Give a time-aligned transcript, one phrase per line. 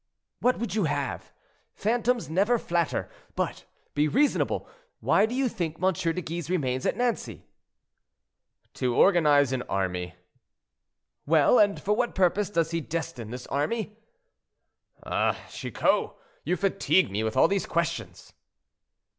[0.39, 1.31] "What would you have?
[1.75, 3.07] Phantoms never flatter.
[3.35, 4.67] But be reasonable;
[4.99, 5.93] why do you think M.
[5.93, 7.45] de Guise remains at Nancy?"
[8.73, 10.15] "To organize an army."
[11.27, 13.95] "Well; and for what purpose does he destine this army?"
[15.03, 16.13] "Ah, Chicot!
[16.43, 18.33] you fatigue me with all these questions."